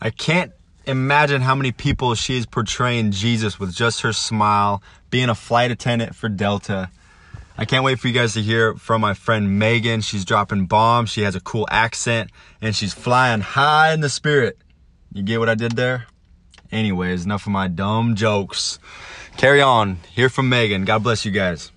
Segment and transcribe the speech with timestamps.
[0.00, 0.52] I can't
[0.86, 5.70] imagine how many people she is portraying Jesus with just her smile, being a flight
[5.70, 6.90] attendant for Delta.
[7.58, 10.02] I can't wait for you guys to hear from my friend Megan.
[10.02, 11.08] She's dropping bombs.
[11.08, 12.30] She has a cool accent
[12.60, 14.58] and she's flying high in the spirit.
[15.12, 16.06] You get what I did there?
[16.70, 18.78] Anyways, enough of my dumb jokes.
[19.38, 19.98] Carry on.
[20.12, 20.84] Hear from Megan.
[20.84, 21.72] God bless you guys.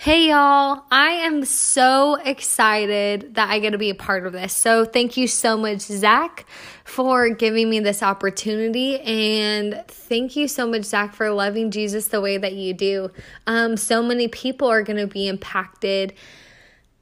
[0.00, 4.52] Hey y'all, I am so excited that I get to be a part of this.
[4.52, 6.46] So, thank you so much, Zach,
[6.84, 9.00] for giving me this opportunity.
[9.00, 13.10] And thank you so much, Zach, for loving Jesus the way that you do.
[13.48, 16.14] Um, so many people are going to be impacted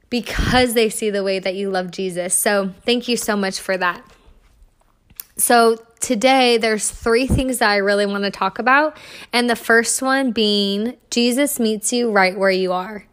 [0.09, 2.32] because they see the way that you love Jesus.
[2.32, 4.02] So, thank you so much for that.
[5.38, 8.96] So, today there's three things that I really want to talk about.
[9.32, 13.06] And the first one being Jesus meets you right where you are.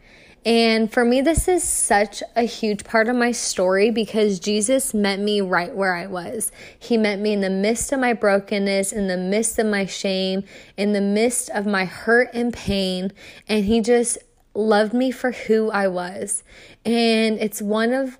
[0.45, 5.19] And for me, this is such a huge part of my story because Jesus met
[5.19, 6.51] me right where I was.
[6.77, 10.43] He met me in the midst of my brokenness, in the midst of my shame,
[10.75, 13.13] in the midst of my hurt and pain.
[13.47, 14.17] And He just
[14.53, 16.43] loved me for who I was.
[16.85, 18.17] And it's one of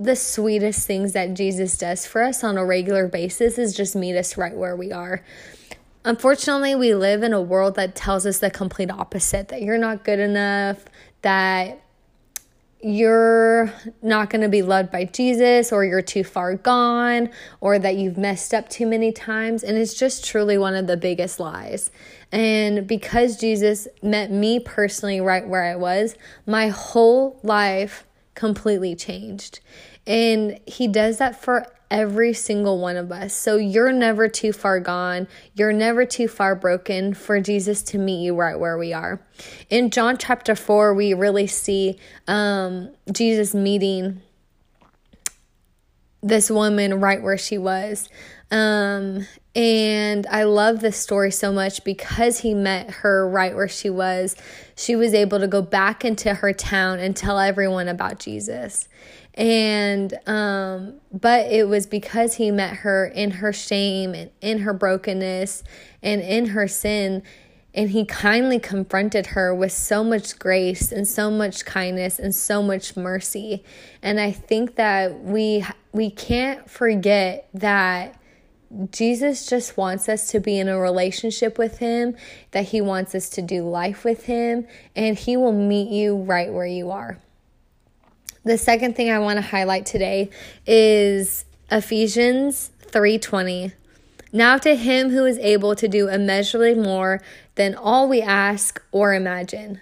[0.00, 4.16] the sweetest things that Jesus does for us on a regular basis is just meet
[4.16, 5.22] us right where we are.
[6.06, 10.02] Unfortunately, we live in a world that tells us the complete opposite that you're not
[10.02, 10.86] good enough,
[11.20, 11.82] that
[12.82, 17.28] you're not going to be loved by Jesus, or you're too far gone,
[17.60, 19.62] or that you've messed up too many times.
[19.62, 21.90] And it's just truly one of the biggest lies.
[22.32, 29.60] And because Jesus met me personally right where I was, my whole life completely changed.
[30.06, 33.34] And He does that for every single one of us.
[33.34, 35.26] So you're never too far gone.
[35.54, 39.20] You're never too far broken for Jesus to meet you right where we are.
[39.68, 44.22] In John chapter 4, we really see um, Jesus meeting
[46.22, 48.08] this woman right where she was.
[48.50, 53.90] Um, and I love this story so much because he met her right where she
[53.90, 54.36] was.
[54.76, 58.88] She was able to go back into her town and tell everyone about Jesus.
[59.34, 64.72] And, um, but it was because he met her in her shame and in her
[64.72, 65.62] brokenness
[66.02, 67.22] and in her sin
[67.74, 72.62] and he kindly confronted her with so much grace and so much kindness and so
[72.62, 73.64] much mercy
[74.02, 78.20] and i think that we we can't forget that
[78.92, 82.16] Jesus just wants us to be in a relationship with him,
[82.52, 86.52] that he wants us to do life with him, and he will meet you right
[86.52, 87.18] where you are.
[88.44, 90.30] The second thing I want to highlight today
[90.66, 93.72] is Ephesians 3:20.
[94.32, 97.20] Now to him who is able to do immeasurably more
[97.60, 99.78] than all we ask or imagine.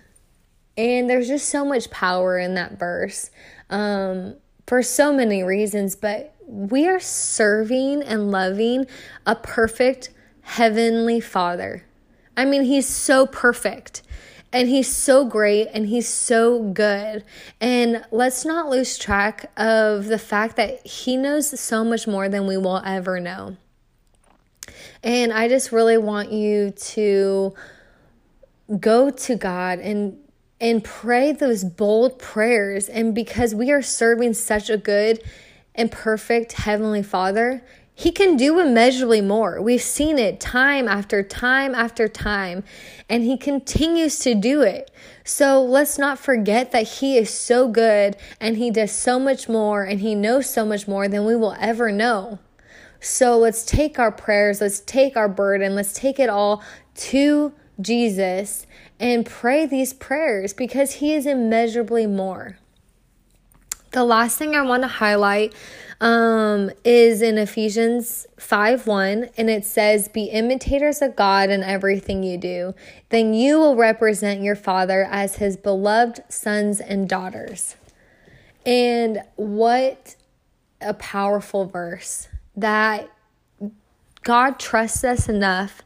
[0.77, 3.31] And there's just so much power in that verse
[3.71, 4.35] um,
[4.67, 8.87] for so many reasons, but we are serving and loving
[9.27, 11.85] a perfect heavenly Father.
[12.37, 14.03] I mean, He's so perfect
[14.53, 17.23] and He's so great and He's so good.
[17.61, 22.45] And let's not lose track of the fact that He knows so much more than
[22.45, 23.57] we will ever know.
[25.03, 27.55] And I just really want you to
[28.81, 30.19] go to God and
[30.61, 35.23] and pray those bold prayers and because we are serving such a good
[35.75, 37.63] and perfect heavenly Father,
[37.99, 39.61] he can do immeasurably more.
[39.61, 42.63] We've seen it time after time after time,
[43.09, 44.93] and He continues to do it.
[45.25, 49.83] So let's not forget that He is so good and He does so much more
[49.83, 52.39] and He knows so much more than we will ever know.
[53.01, 56.63] So let's take our prayers, let's take our burden, let's take it all
[56.97, 58.67] to Jesus
[58.99, 62.59] and pray these prayers because He is immeasurably more.
[63.93, 65.55] The last thing I want to highlight
[66.01, 72.23] um, is in Ephesians 5 1, and it says, Be imitators of God in everything
[72.23, 72.75] you do.
[73.09, 77.77] Then you will represent your Father as his beloved sons and daughters.
[78.67, 80.17] And what
[80.81, 82.29] a powerful verse
[82.61, 83.11] that
[84.23, 85.83] God trusts us enough.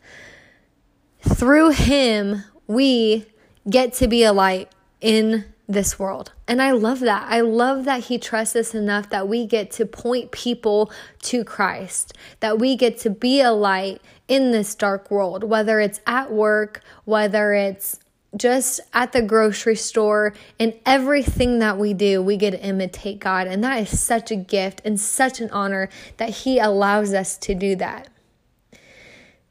[1.21, 3.27] Through him, we
[3.69, 4.71] get to be a light
[5.01, 6.33] in this world.
[6.49, 7.27] And I love that.
[7.29, 10.91] I love that He trusts us enough that we get to point people
[11.23, 16.01] to Christ, that we get to be a light in this dark world, whether it's
[16.07, 18.01] at work, whether it's
[18.37, 23.47] just at the grocery store, and everything that we do, we get to imitate God.
[23.47, 27.55] And that is such a gift and such an honor that He allows us to
[27.55, 28.09] do that.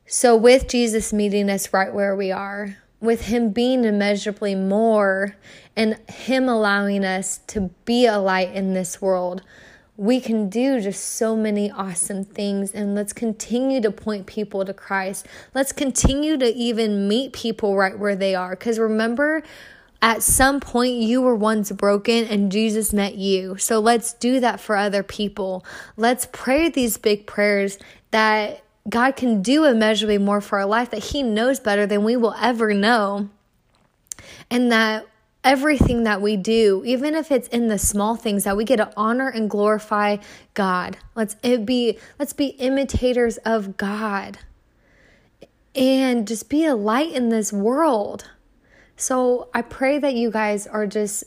[0.07, 5.35] So, with Jesus meeting us right where we are, with Him being immeasurably more
[5.75, 9.41] and Him allowing us to be a light in this world,
[9.97, 14.73] we can do just so many awesome things and let's continue to point people to
[14.73, 15.27] Christ.
[15.53, 19.43] Let's continue to even meet people right where they are cuz remember
[20.01, 23.57] at some point you were once broken and Jesus met you.
[23.57, 25.63] So let's do that for other people.
[25.95, 27.77] Let's pray these big prayers
[28.09, 32.17] that God can do immeasurably more for our life that he knows better than we
[32.17, 33.29] will ever know.
[34.49, 35.05] And that
[35.43, 38.91] everything that we do, even if it's in the small things, that we get to
[38.95, 40.17] honor and glorify
[40.53, 40.97] God.
[41.15, 44.39] Let's be let's be imitators of God.
[45.73, 48.29] And just be a light in this world.
[48.97, 51.23] So I pray that you guys are just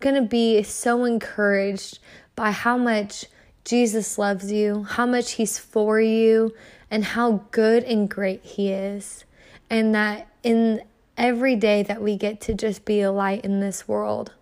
[0.00, 1.98] going to be so encouraged
[2.36, 3.26] by how much
[3.64, 6.54] Jesus loves you, how much He's for you,
[6.90, 9.24] and how good and great He is.
[9.70, 10.82] And that in
[11.16, 14.32] every day that we get to just be a light in this world.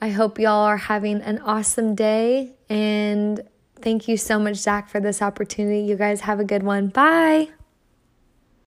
[0.00, 2.52] I hope y'all are having an awesome day.
[2.68, 3.40] And
[3.80, 5.80] thank you so much, Zach, for this opportunity.
[5.80, 6.88] You guys have a good one.
[6.88, 7.48] Bye.